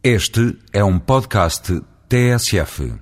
[0.00, 2.92] Este é um podcast TSF.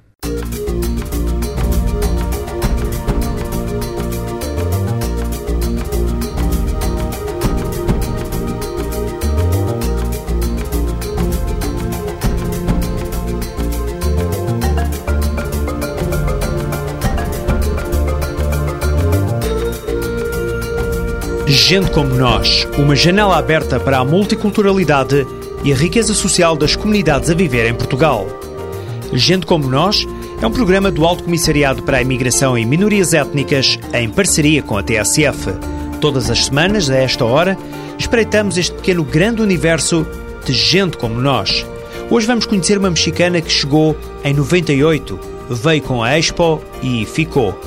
[21.47, 25.27] Gente como nós, uma janela aberta para a multiculturalidade
[25.67, 28.25] e a riqueza social das comunidades a viver em Portugal.
[29.13, 30.07] Gente como nós
[30.41, 34.79] é um programa do Alto Comissariado para a Imigração e Minorias Étnicas em parceria com
[34.79, 35.55] a TSF.
[36.01, 37.59] Todas as semanas, a esta hora,
[37.99, 40.07] espreitamos este pequeno grande universo
[40.45, 41.67] de gente como nós.
[42.09, 45.19] Hoje vamos conhecer uma mexicana que chegou em 98,
[45.51, 47.61] veio com a Expo e ficou.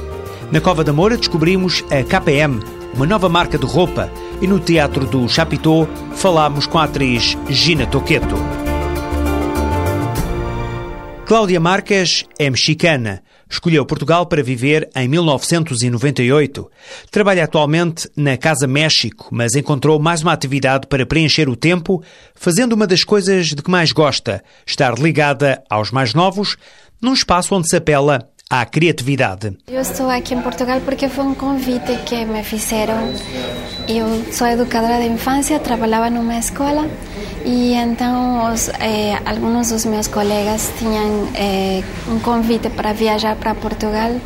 [0.54, 2.62] Na Cova da Moura descobrimos a KPM,
[2.94, 4.10] uma nova marca de roupa,
[4.42, 8.36] e no Teatro do Chapitão falámos com a atriz Gina Toqueto.
[11.26, 13.22] Cláudia Marques é mexicana.
[13.48, 16.72] Escolheu Portugal para viver em 1998.
[17.10, 22.04] Trabalha atualmente na Casa México, mas encontrou mais uma atividade para preencher o tempo,
[22.36, 26.58] fazendo uma das coisas de que mais gosta, estar ligada aos mais novos,
[27.02, 29.56] num espaço onde se apela à criatividade.
[29.68, 33.14] Eu estou aqui em Portugal porque foi um convite que me fizeram.
[33.88, 36.90] Eu sou educadora de infância, trabalhava numa escola
[37.46, 43.54] e então os, eh, alguns dos meus colegas tinham eh, um convite para viajar para
[43.54, 44.20] Portugal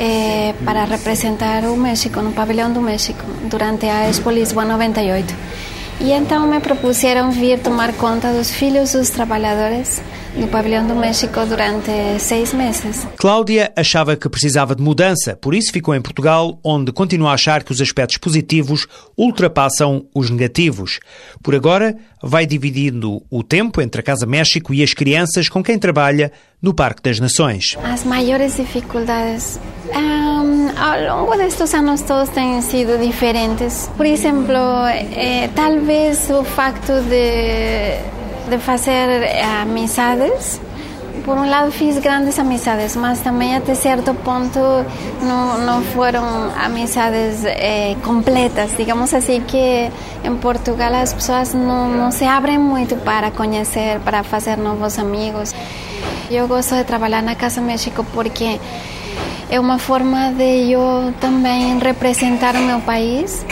[0.00, 5.32] eh, para representar o México, no pavilhão do México, durante a Expo Lisboa 98.
[6.00, 10.00] E então me propuseram vir tomar conta dos filhos dos trabalhadores
[10.36, 13.06] no pavilhão do México durante seis meses.
[13.16, 17.62] Cláudia achava que precisava de mudança, por isso ficou em Portugal, onde continua a achar
[17.62, 18.86] que os aspectos positivos
[19.16, 21.00] ultrapassam os negativos.
[21.42, 25.78] Por agora, vai dividindo o tempo entre a Casa México e as crianças com quem
[25.78, 27.76] trabalha no Parque das Nações.
[27.82, 29.58] As maiores dificuldades
[29.94, 33.90] um, ao longo destes anos todos têm sido diferentes.
[33.96, 34.54] Por exemplo,
[34.86, 38.19] eh, talvez o facto de
[38.50, 39.08] de fazer
[39.62, 40.60] amizades.
[41.24, 44.58] Por um lado fiz grandes amizades, mas também até certo ponto
[45.22, 46.24] não, não foram
[46.58, 48.72] amizades eh, completas.
[48.76, 49.90] Digamos assim que
[50.24, 55.54] em Portugal as pessoas não, não se abrem muito para conhecer, para fazer novos amigos.
[56.30, 58.58] Eu gosto de trabalhar na Casa México porque
[59.50, 63.44] é uma forma de eu também representar o meu país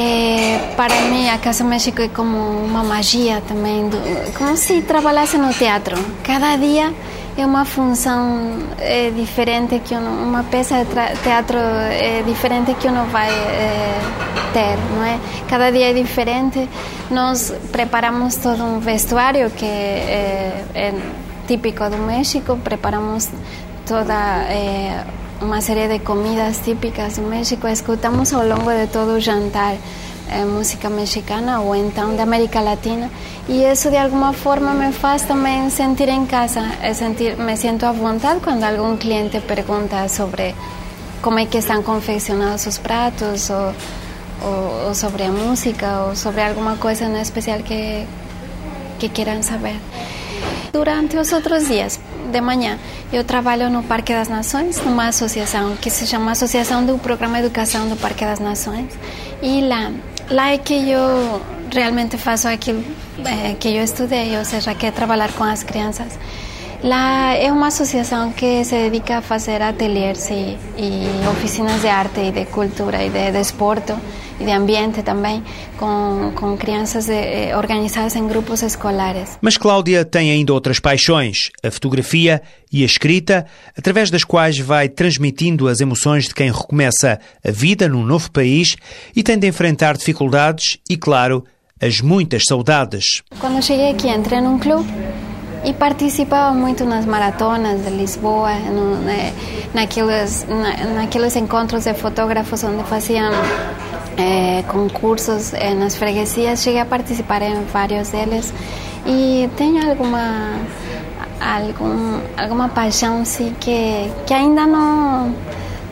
[0.00, 3.98] é, para mim, a Casa México é como uma magia também, do,
[4.38, 5.94] como se trabalhasse no teatro.
[6.24, 6.90] Cada dia
[7.36, 13.28] é uma função é, diferente que uma peça de teatro é diferente que uno vai
[13.28, 14.00] é,
[14.54, 15.18] ter, não é?
[15.46, 16.66] Cada dia é diferente.
[17.10, 20.94] Nós preparamos todo um vestuário que é, é
[21.46, 23.28] típico do México, preparamos
[23.84, 24.14] toda
[24.48, 25.04] é,
[25.40, 27.66] uma série de comidas típicas do México.
[27.66, 29.74] Escutamos ao longo de todo o jantar
[30.28, 33.10] eh, música mexicana ou então da América Latina
[33.48, 36.62] e isso de alguma forma me faz também sentir em casa,
[36.94, 40.54] sentir, me sinto à vontade quando algum cliente pergunta sobre
[41.22, 43.74] como é que estão confeccionados os pratos ou,
[44.42, 48.06] ou, ou sobre música ou sobre alguma coisa em especial que,
[48.98, 49.76] que queiram saber.
[50.72, 51.98] Durante os outros dias,
[52.30, 52.78] de manhã,
[53.12, 57.46] eu trabalho no Parque das Nações, numa associação que se chama Associação do Programa de
[57.46, 58.86] Educação do Parque das Nações.
[59.42, 59.90] E lá,
[60.30, 61.42] lá é que eu
[61.72, 62.82] realmente faço aquilo
[63.24, 66.18] é, que eu estudei, ou seja, que é trabalhar com as crianças.
[66.82, 72.20] Lá é uma associação que se dedica a fazer ateliês e, e oficinas de arte
[72.20, 73.94] e de cultura e de desporto
[74.40, 75.44] e de ambiente também,
[75.76, 79.38] com, com crianças de, eh, organizadas em grupos escolares.
[79.42, 82.40] Mas Cláudia tem ainda outras paixões, a fotografia
[82.72, 83.44] e a escrita,
[83.76, 88.74] através das quais vai transmitindo as emoções de quem recomeça a vida num novo país
[89.14, 91.44] e tem de enfrentar dificuldades e, claro,
[91.78, 93.22] as muitas saudades.
[93.38, 94.90] Quando cheguei aqui, entrei num clube
[95.64, 99.32] e participava muito nas maratonas de Lisboa, no, né,
[99.74, 103.32] naqueles, na, naqueles encontros de fotógrafos onde faziam
[104.16, 106.62] é, concursos é, nas freguesias.
[106.62, 108.52] Cheguei a participar em vários deles
[109.06, 110.58] e tenho alguma
[111.40, 115.34] algum, alguma paixão sim, que, que ainda não,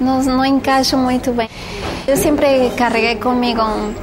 [0.00, 1.49] não, não encaixo muito bem.
[2.06, 3.94] Eu sempre carreguei comigo um,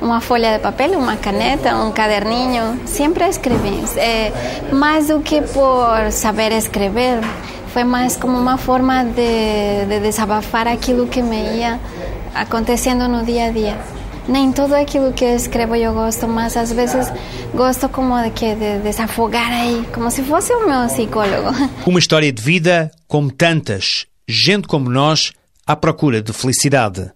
[0.00, 3.82] uma folha de papel, uma caneta, um caderninho, sempre escrevi.
[3.98, 4.32] É,
[4.72, 7.20] mais do que por saber escrever,
[7.72, 11.80] foi mais como uma forma de, de desabafar aquilo que me ia
[12.34, 13.76] acontecendo no dia a dia.
[14.28, 17.12] nem tudo aquilo que escrevo eu gosto, mas às vezes
[17.54, 21.50] gosto como de que de desafogar aí, como se fosse o meu psicólogo.
[21.86, 25.32] Uma história de vida como tantas, gente como nós
[25.66, 27.10] à procura de felicidade.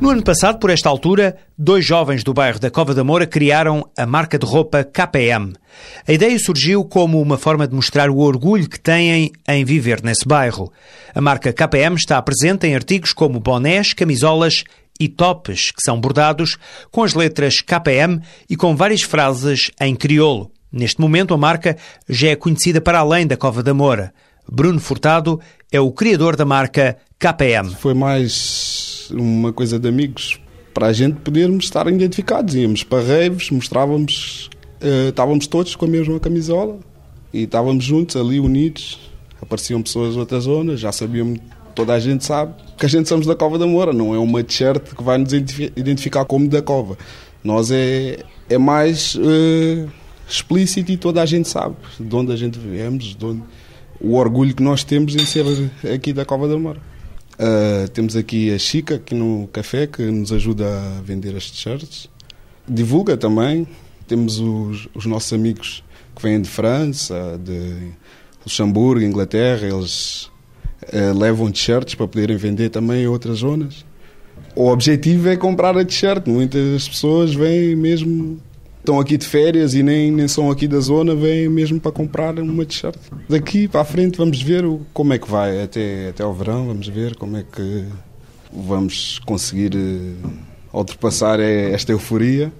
[0.00, 3.84] No ano passado, por esta altura, dois jovens do bairro da Cova da Moura criaram
[3.96, 5.54] a marca de roupa KPM.
[6.06, 10.26] A ideia surgiu como uma forma de mostrar o orgulho que têm em viver nesse
[10.26, 10.72] bairro.
[11.12, 14.62] A marca KPM está presente em artigos como bonés, camisolas
[15.00, 16.56] e tops, que são bordados
[16.92, 20.52] com as letras KPM e com várias frases em crioulo.
[20.70, 21.76] Neste momento, a marca
[22.08, 24.14] já é conhecida para além da Cova da Moura.
[24.48, 25.40] Bruno Furtado
[25.72, 27.74] é o criador da marca KPM.
[27.74, 30.40] Foi mais uma coisa de amigos
[30.74, 32.54] para a gente podermos estar identificados.
[32.54, 34.48] Íamos para raves, mostrávamos,
[34.80, 36.78] uh, estávamos todos com a mesma camisola
[37.32, 38.98] e estávamos juntos ali, unidos.
[39.40, 41.40] Apareciam pessoas de outras zonas, já sabíamos,
[41.74, 44.42] toda a gente sabe que a gente somos da Cova da Moura, não é uma
[44.42, 46.96] t-shirt que vai nos identificar como da Cova.
[47.42, 48.18] Nós é,
[48.48, 49.88] é mais uh,
[50.28, 53.42] explícito e toda a gente sabe de onde a gente viemos, de onde
[54.00, 55.44] o orgulho que nós temos em ser
[55.92, 56.80] aqui da Cova da Mora.
[57.38, 62.10] Uh, temos aqui a Chica, aqui no café, que nos ajuda a vender as t-shirts.
[62.66, 63.66] Divulga também.
[64.08, 65.84] Temos os, os, nossos amigos
[66.16, 67.92] que vêm de França, de
[68.44, 69.68] Luxemburgo, Inglaterra.
[69.68, 70.24] Eles
[70.82, 73.86] uh, levam t-shirts para poderem vender também em outras zonas.
[74.56, 76.26] O objetivo é comprar a t-shirt.
[76.26, 78.40] Muitas pessoas vêm mesmo
[78.88, 82.38] estão aqui de férias e nem, nem são aqui da zona, vêm mesmo para comprar
[82.38, 82.96] uma t-shirt.
[83.28, 84.64] Daqui para a frente vamos ver
[84.94, 87.84] como é que vai até, até ao verão, vamos ver como é que
[88.50, 90.28] vamos conseguir eh,
[90.72, 92.50] ultrapassar esta euforia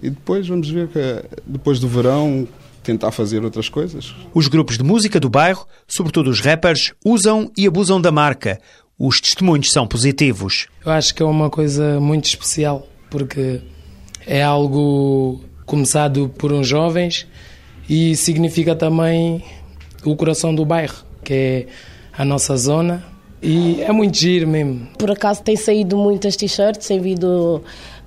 [0.00, 1.00] e depois vamos ver que
[1.44, 2.46] depois do verão
[2.84, 4.14] tentar fazer outras coisas.
[4.32, 8.60] Os grupos de música do bairro, sobretudo os rappers, usam e abusam da marca.
[8.96, 10.68] Os testemunhos são positivos.
[10.84, 13.60] Eu acho que é uma coisa muito especial porque
[14.24, 17.26] é algo começado por uns jovens
[17.90, 19.44] e significa também
[20.04, 21.66] o coração do bairro, que é
[22.16, 23.04] a nossa zona.
[23.42, 24.88] E é muito giro mesmo.
[24.98, 27.62] Por acaso tem saído muitas t-shirts, tem vindo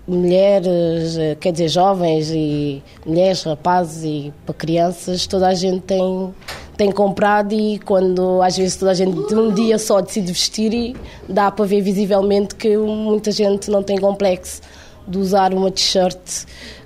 [0.07, 6.33] mulheres, quer dizer, jovens e mulheres, rapazes e para crianças, toda a gente tem,
[6.75, 10.73] tem comprado e quando às vezes toda a gente de um dia só decide vestir
[10.73, 10.95] e
[11.27, 14.61] dá para ver visivelmente que muita gente não tem complexo
[15.07, 16.17] de usar uma t-shirt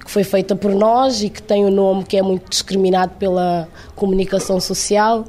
[0.04, 3.68] que foi feita por nós e que tem um nome que é muito discriminado pela
[3.96, 5.26] comunicação social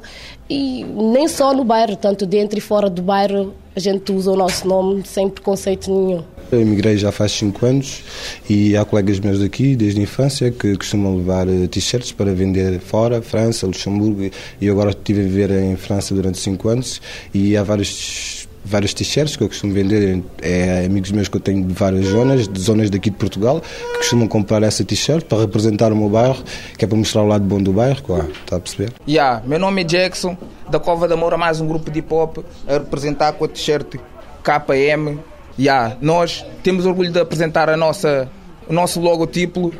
[0.49, 4.37] e nem só no bairro, tanto dentro e fora do bairro a gente usa o
[4.37, 6.23] nosso nome sem preconceito nenhum.
[6.49, 8.03] Eu emigrei já faz 5 anos
[8.49, 12.79] e há colegas meus daqui, desde a infância, que costumam levar eh, t-shirts para vender
[12.79, 14.29] fora, França, Luxemburgo,
[14.61, 17.01] e agora estive a viver em França durante 5 anos
[17.33, 20.23] e há vários vários t-shirts que eu costumo vender.
[20.41, 23.97] É amigos meus que eu tenho de várias zonas, de zonas daqui de Portugal, que
[23.99, 26.43] costumam comprar essa t-shirt para representar o meu bairro,
[26.77, 28.91] que é para mostrar o lado bom do bairro, claro, está a perceber?
[29.07, 30.35] Yeah, meu nome é Jackson,
[30.69, 33.95] da Cova da Moura, mais um grupo de hip hop a representar com a t-shirt
[34.43, 35.19] KM.
[35.57, 38.29] Yeah, nós temos orgulho de apresentar a nossa,
[38.67, 39.71] o nosso logotipo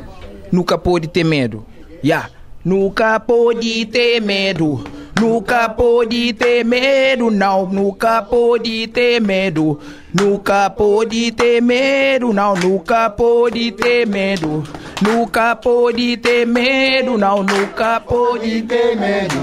[0.50, 1.66] no capô de ter medo.
[2.02, 2.30] Yeah.
[2.64, 4.82] Nunca pode ter medo.
[5.18, 7.66] Nunca pode ter medo, não.
[7.66, 9.80] Nunca pode ter medo.
[10.12, 12.54] Nunca pode ter medo, não.
[12.54, 14.62] Nunca pode ter medo.
[15.02, 17.42] Nunca pode ter medo, não.
[17.42, 19.34] Nunca pode ter medo.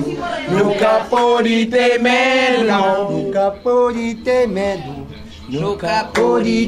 [0.49, 3.11] Nunca pode ter medo, não.
[3.11, 5.07] Nunca pode ter medo.
[5.49, 6.09] Nunca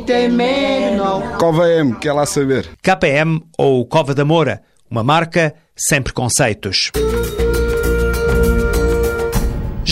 [0.05, 1.37] ter medo, não.
[1.37, 2.69] Cova M, quer lá saber?
[2.81, 6.91] KPM ou Cova da Moura, uma marca sem preconceitos.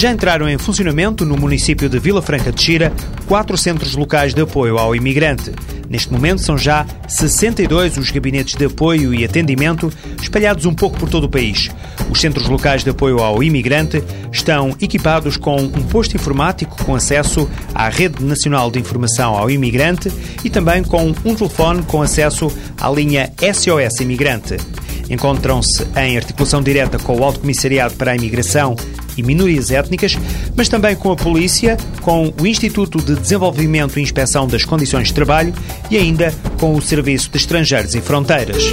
[0.03, 2.91] Já entraram em funcionamento no município de Vila Franca de Xira
[3.25, 5.53] quatro centros locais de apoio ao imigrante.
[5.89, 9.89] Neste momento são já 62 os gabinetes de apoio e atendimento
[10.21, 11.71] espalhados um pouco por todo o país.
[12.09, 17.49] Os centros locais de apoio ao imigrante estão equipados com um posto informático com acesso
[17.73, 20.11] à Rede Nacional de Informação ao Imigrante
[20.43, 24.57] e também com um telefone com acesso à linha SOS Imigrante.
[25.09, 28.75] Encontram-se em articulação direta com o Alto Comissariado para a Imigração
[29.17, 30.17] e Minorias Étnicas,
[30.55, 35.13] mas também com a Polícia, com o Instituto de Desenvolvimento e Inspeção das Condições de
[35.13, 35.53] Trabalho
[35.89, 38.63] e ainda com o Serviço de Estrangeiros e Fronteiras.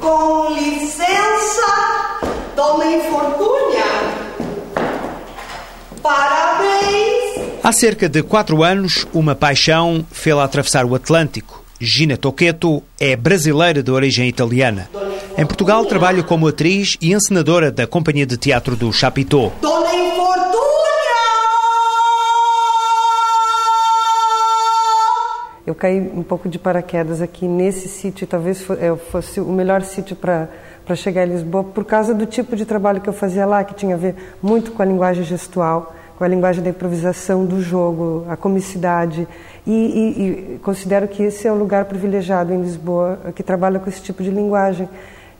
[0.00, 2.20] Com licença,
[2.54, 3.48] tomem fortuna.
[6.02, 7.58] Parabéns!
[7.62, 11.64] Há cerca de quatro anos, uma paixão fê-la atravessar o Atlântico.
[11.80, 14.88] Gina Toqueto é brasileira de origem italiana.
[15.38, 19.52] Em Portugal, trabalha como atriz e encenadora da Companhia de Teatro do Chapitó.
[19.62, 20.58] Dona Infortuna!
[25.64, 28.66] Eu caí um pouco de paraquedas aqui nesse sítio, talvez
[29.12, 30.48] fosse o melhor sítio para
[30.84, 33.74] para chegar a Lisboa por causa do tipo de trabalho que eu fazia lá, que
[33.74, 38.24] tinha a ver muito com a linguagem gestual, com a linguagem da improvisação, do jogo,
[38.26, 39.28] a comicidade.
[39.66, 43.88] E, e, e considero que esse é o lugar privilegiado em Lisboa que trabalha com
[43.88, 44.88] esse tipo de linguagem.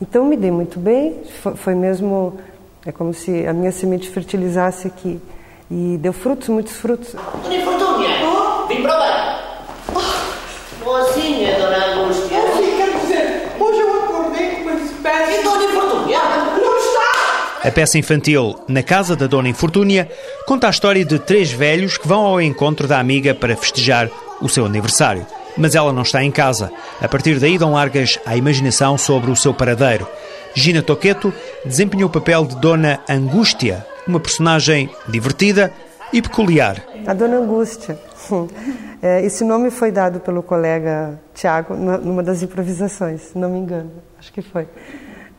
[0.01, 1.17] Então me dei muito bem,
[1.57, 2.39] foi, mesmo
[2.87, 5.21] é como se a minha semente fertilizasse aqui
[5.69, 7.15] e deu frutos, muitos frutos.
[7.43, 8.67] Dona Infortúnia, oh.
[8.67, 9.65] vim para lá.
[9.93, 10.85] Oh.
[10.85, 12.39] Boazinha, Dona Angústia.
[12.39, 15.41] Oh, quer dizer, hoje eu acordei com uma espécie...
[15.41, 16.19] E Dona Infortúnia?
[16.57, 17.69] Não está!
[17.69, 20.09] A peça infantil Na Casa da Dona Infortúnia
[20.47, 24.09] conta a história de três velhos que vão ao encontro da amiga para festejar
[24.41, 25.27] o seu aniversário.
[25.59, 26.71] Mas ela não está em casa.
[27.01, 30.07] A partir daí dão largas à imaginação sobre o seu paradeiro.
[30.55, 31.33] Gina Toqueto
[31.65, 35.73] desempenhou o papel de Dona Angústia, uma personagem divertida
[36.13, 36.83] e peculiar.
[37.07, 37.99] A Dona Angústia.
[39.01, 43.93] É, esse nome foi dado pelo colega Tiago numa das improvisações, se não me engano,
[44.19, 44.67] acho que foi.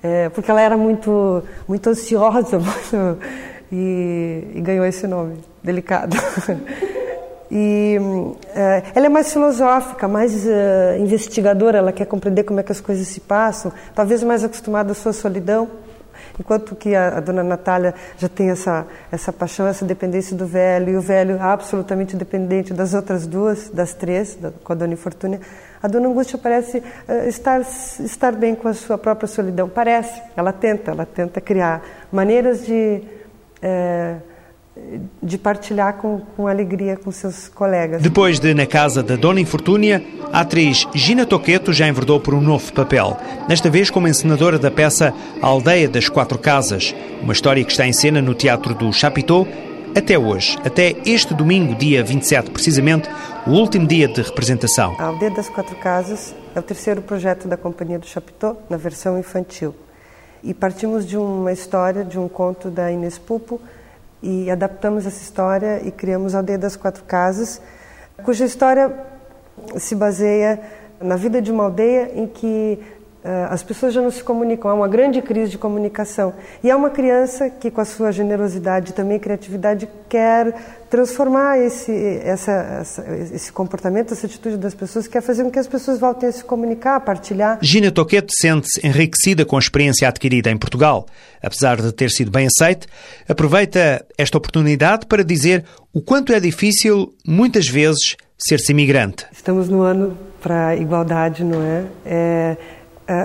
[0.01, 3.19] É, porque ela era muito, muito ansiosa muito,
[3.69, 6.15] e, e ganhou esse nome, delicado.
[7.51, 8.37] E uh,
[8.93, 13.07] ela é mais filosófica, mais uh, investigadora, ela quer compreender como é que as coisas
[13.07, 15.67] se passam, talvez mais acostumada à sua solidão,
[16.39, 20.89] enquanto que a, a dona Natália já tem essa, essa paixão, essa dependência do velho,
[20.89, 25.41] e o velho absolutamente dependente das outras duas, das três, da, com a dona Infortúnia.
[25.81, 30.53] A dona Angústia parece uh, estar, estar bem com a sua própria solidão, parece, ela
[30.53, 33.01] tenta, ela tenta criar maneiras de
[35.21, 38.01] de partilhar com, com alegria com seus colegas.
[38.01, 42.41] Depois de Na Casa da Dona Infortúnia, a atriz Gina Toqueto já enverdou por um
[42.41, 43.17] novo papel,
[43.47, 47.85] desta vez como encenadora da peça A Aldeia das Quatro Casas, uma história que está
[47.85, 49.47] em cena no Teatro do Chapitão
[49.95, 53.09] até hoje, até este domingo, dia 27, precisamente,
[53.47, 54.95] o último dia de representação.
[54.99, 59.17] A Aldeia das Quatro Casas é o terceiro projeto da Companhia do Chapitão, na versão
[59.17, 59.75] infantil.
[60.43, 63.59] E partimos de uma história, de um conto da Inês Pupo,
[64.21, 67.61] e adaptamos essa história e criamos a Aldeia das Quatro Casas,
[68.23, 68.93] cuja história
[69.77, 70.59] se baseia
[71.01, 72.79] na vida de uma aldeia em que
[73.49, 76.33] as pessoas já não se comunicam, há uma grande crise de comunicação.
[76.63, 80.53] E há uma criança que, com a sua generosidade e também criatividade, quer
[80.89, 81.91] transformar esse,
[82.23, 86.29] essa, essa, esse comportamento, essa atitude das pessoas, quer fazer com que as pessoas voltem
[86.29, 87.59] a se comunicar, a partilhar.
[87.61, 91.05] Gina Toquete sente-se enriquecida com a experiência adquirida em Portugal.
[91.43, 92.87] Apesar de ter sido bem aceite,
[93.27, 99.25] aproveita esta oportunidade para dizer o quanto é difícil, muitas vezes, ser-se imigrante.
[99.31, 101.83] Estamos no ano para a igualdade, não é?
[102.05, 102.57] é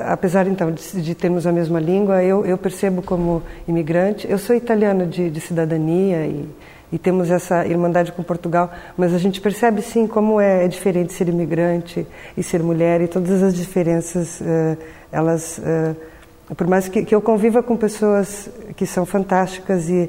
[0.07, 4.26] apesar então de, de, termos a mesma língua, eu, eu, percebo como imigrante.
[4.31, 6.49] Eu sou italiana de, de cidadania e
[6.95, 11.12] e temos essa irmandade com Portugal, mas a gente percebe sim como é, é diferente
[11.12, 14.79] ser imigrante e ser mulher e todas as diferenças, uh,
[15.11, 20.09] elas, uh, por mais que, que, eu conviva com pessoas que são fantásticas e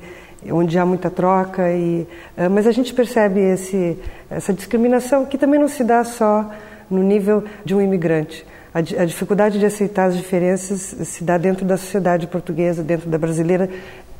[0.51, 2.05] onde há muita troca, e,
[2.51, 3.97] mas a gente percebe esse,
[4.29, 6.51] essa discriminação que também não se dá só
[6.87, 8.45] no nível de um imigrante.
[8.75, 13.17] A, a dificuldade de aceitar as diferenças se dá dentro da sociedade portuguesa, dentro da
[13.17, 13.69] brasileira,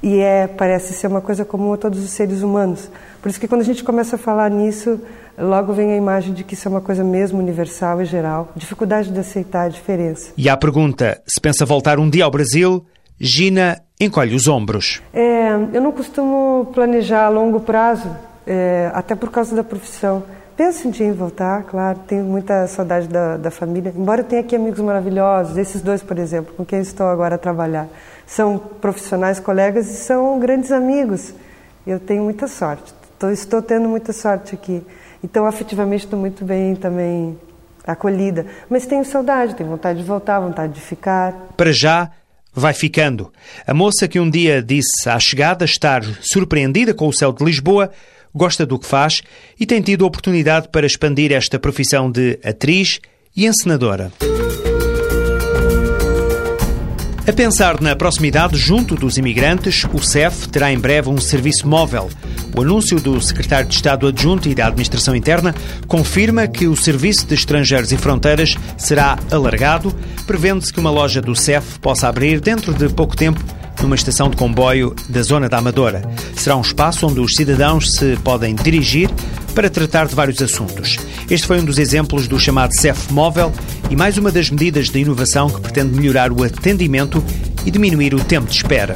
[0.02, 2.90] e é parece ser uma coisa comum a todos os seres humanos.
[3.22, 5.02] Por isso que quando a gente começa a falar nisso,
[5.38, 9.12] logo vem a imagem de que isso é uma coisa mesmo universal e geral, dificuldade
[9.12, 10.32] de aceitar a diferença.
[10.38, 12.86] E à pergunta se pensa voltar um dia ao Brasil,
[13.20, 15.02] Gina encolhe os ombros.
[15.14, 18.10] É, eu não costumo planejar a longo prazo,
[18.48, 20.24] é, até por causa da profissão.
[20.58, 24.42] Penso um dia em voltar, claro, tenho muita saudade da, da família, embora eu tenha
[24.42, 27.90] aqui amigos maravilhosos, esses dois, por exemplo, com quem estou agora a trabalhar.
[28.26, 31.34] São profissionais, colegas e são grandes amigos.
[31.86, 34.82] Eu tenho muita sorte, estou, estou tendo muita sorte aqui.
[35.22, 37.38] Então, afetivamente, estou muito bem também
[37.86, 38.46] acolhida.
[38.70, 41.34] Mas tenho saudade, tenho vontade de voltar, vontade de ficar.
[41.58, 42.12] Para já,
[42.54, 43.30] vai ficando.
[43.68, 47.92] A moça que um dia disse à chegada estar surpreendida com o céu de Lisboa
[48.36, 49.22] gosta do que faz
[49.58, 53.00] e tem tido oportunidade para expandir esta profissão de atriz
[53.36, 54.12] e encenadora.
[57.28, 62.08] A pensar na proximidade junto dos imigrantes, o CEF terá em breve um serviço móvel.
[62.56, 65.56] O anúncio do secretário de Estado Adjunto e da Administração Interna
[65.88, 69.92] confirma que o Serviço de Estrangeiros e Fronteiras será alargado,
[70.28, 73.44] prevendo-se que uma loja do CEF possa abrir dentro de pouco tempo
[73.82, 76.02] numa estação de comboio da zona da Amadora.
[76.36, 79.10] Será um espaço onde os cidadãos se podem dirigir
[79.54, 80.98] para tratar de vários assuntos.
[81.30, 83.52] Este foi um dos exemplos do chamado CEF Móvel
[83.90, 87.24] e mais uma das medidas de inovação que pretende melhorar o atendimento
[87.66, 88.96] e diminuir o tempo de espera.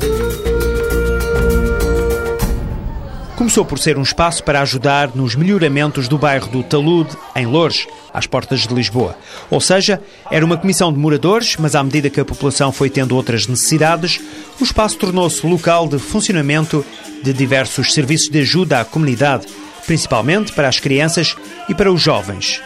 [3.40, 7.88] Começou por ser um espaço para ajudar nos melhoramentos do bairro do Talude, em Loures,
[8.14, 9.16] às portas de Lisboa.
[9.50, 13.16] Ou seja, era uma comissão de moradores, mas à medida que a população foi tendo
[13.16, 14.20] outras necessidades,
[14.60, 16.86] o espaço tornou-se local de funcionamento
[17.24, 19.48] de diversos serviços de ajuda à comunidade,
[19.86, 21.38] principalmente para as crianças
[21.70, 22.62] e para os jovens.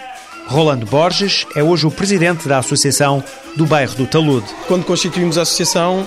[0.47, 3.23] Rolando Borges é hoje o presidente da Associação
[3.55, 4.45] do Bairro do Talude.
[4.67, 6.05] Quando constituímos a associação,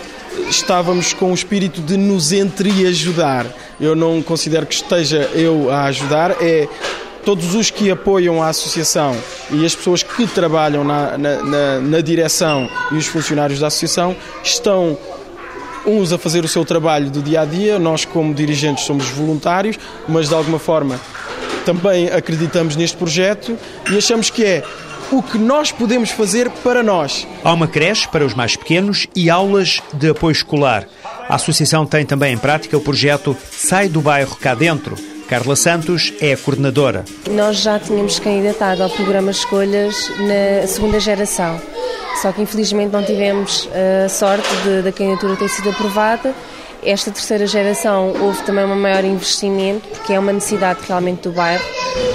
[0.48, 3.46] estávamos com o espírito de nos entreajudar.
[3.80, 6.68] Eu não considero que esteja eu a ajudar, é
[7.24, 9.16] todos os que apoiam a associação
[9.50, 14.14] e as pessoas que trabalham na, na, na, na direção e os funcionários da associação
[14.44, 14.96] estão
[15.86, 19.78] uns a fazer o seu trabalho do dia a dia, nós, como dirigentes, somos voluntários,
[20.08, 21.00] mas de alguma forma
[21.66, 23.58] também acreditamos neste projeto
[23.90, 24.62] e achamos que é
[25.10, 27.26] o que nós podemos fazer para nós.
[27.42, 30.86] Há uma creche para os mais pequenos e aulas de apoio escolar.
[31.28, 34.96] A associação tem também em prática o projeto Sai do Bairro Cá Dentro.
[35.28, 37.04] Carla Santos é a coordenadora.
[37.32, 41.60] Nós já tínhamos candidatado ao programa Escolhas na segunda geração,
[42.22, 43.68] só que infelizmente não tivemos
[44.04, 44.48] a sorte
[44.84, 46.32] da candidatura ter sido aprovada
[46.86, 51.64] esta terceira geração houve também um maior investimento, porque é uma necessidade realmente do bairro,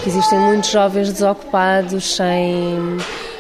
[0.07, 2.97] existem muitos jovens desocupados, sem,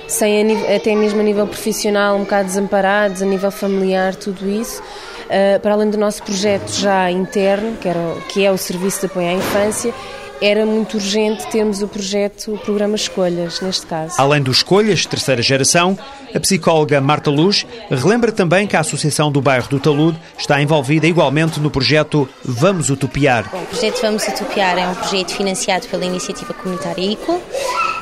[0.07, 4.81] sem até mesmo a nível profissional, um bocado desamparados, a nível familiar, tudo isso.
[4.81, 9.05] Uh, para além do nosso projeto já interno, que, era, que é o Serviço de
[9.05, 9.93] Apoio à Infância,
[10.41, 14.15] era muito urgente termos o projeto, o programa Escolhas, neste caso.
[14.17, 15.97] Além do Escolhas, terceira geração,
[16.33, 21.05] a psicóloga Marta Luz relembra também que a Associação do Bairro do Talude está envolvida
[21.05, 23.49] igualmente no projeto Vamos Utopiar.
[23.51, 27.39] Bom, o projeto Vamos Utopiar é um projeto financiado pela Iniciativa Comunitária ICO.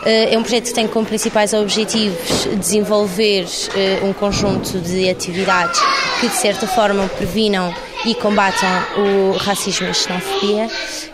[0.05, 5.79] Eh, é um projeto que tem como principais objetivos desenvolver eh, um conjunto de atividades
[6.21, 7.73] que, de certa forma, previnam
[8.05, 10.67] e combatam o racismo e a xenofobia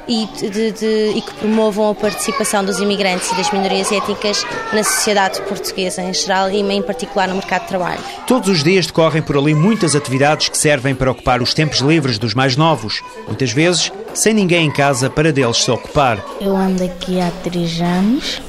[0.08, 4.84] e, de, de, e, que promovam a participação dos imigrantes e das minorias étnicas na
[4.84, 8.00] sociedade portuguesa em geral e em particular no mercado de trabalho.
[8.27, 12.19] Todos os dias decorrem por ali muitas atividades que servem para ocupar os tempos livres
[12.19, 16.24] dos mais novos, muitas vezes sem ninguém em casa para deles se ocupar.
[16.39, 18.41] Eu ando aqui há três anos.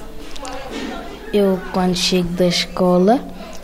[1.32, 3.20] Eu, quando chego da escola,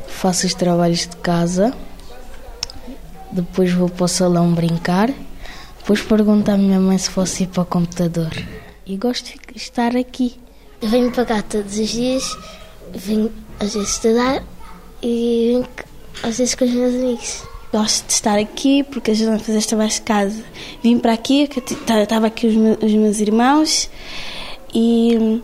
[0.09, 1.73] faço os trabalhos de casa
[3.33, 5.11] depois vou para o salão brincar,
[5.79, 8.31] depois pergunto à minha mãe se fosse ir para o computador.
[8.87, 10.37] E gosto de estar aqui.
[10.81, 12.37] Eu venho para cá todos os dias,
[12.95, 14.43] venho às vezes estudar
[15.03, 15.69] e venho
[16.23, 17.43] às vezes com os meus amigos.
[17.73, 20.45] Gosto de estar aqui porque ajuda a fazer os trabalhos de casa.
[20.83, 21.49] Vim para aqui,
[22.03, 23.89] estava aqui os meus, os meus irmãos
[24.75, 25.41] e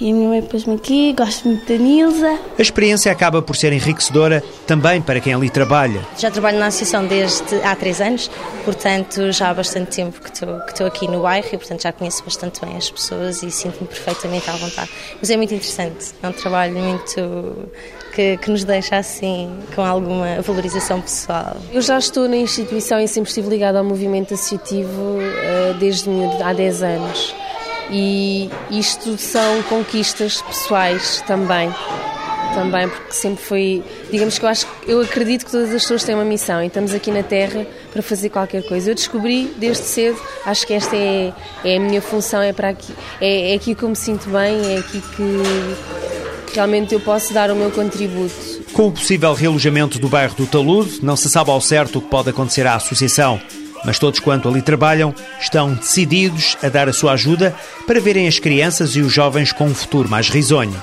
[0.00, 2.38] e a minha mãe pôs-me aqui, gosto muito da Nilza.
[2.58, 6.00] A experiência acaba por ser enriquecedora também para quem ali trabalha.
[6.18, 8.30] Já trabalho na associação desde há três anos,
[8.64, 11.92] portanto já há bastante tempo que estou, que estou aqui no bairro e portanto já
[11.92, 14.90] conheço bastante bem as pessoas e sinto-me perfeitamente à vontade.
[15.20, 17.68] Mas é muito interessante, é um trabalho muito
[18.14, 21.56] que, que, nos deixa assim com alguma valorização pessoal.
[21.72, 26.08] Eu já estou na instituição e sempre estive ligada ao movimento associativo uh, desde
[26.42, 27.34] há 10 anos
[27.90, 31.72] e isto são conquistas pessoais também.
[32.54, 36.16] Também porque sempre foi digamos que eu acho eu acredito que todas as pessoas têm
[36.16, 38.90] uma missão e estamos aqui na Terra para fazer qualquer coisa.
[38.90, 41.32] Eu descobri desde cedo acho que esta é,
[41.64, 44.74] é a minha função é para aqui é, é aqui que eu me sinto bem
[44.74, 48.34] é aqui que realmente eu posso dar o meu contributo.
[48.72, 52.08] Com o possível realojamento do bairro do Talude não se sabe ao certo o que
[52.08, 53.40] pode acontecer à associação
[53.84, 57.54] mas todos quanto ali trabalham estão decididos a dar a sua ajuda
[57.86, 60.76] para verem as crianças e os jovens com um futuro mais risonho.